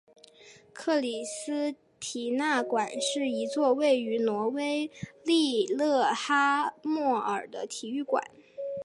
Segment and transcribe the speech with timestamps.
[0.73, 4.89] 克里斯蒂娜馆是一座位于挪威
[5.23, 8.23] 利勒哈默尔的体育馆。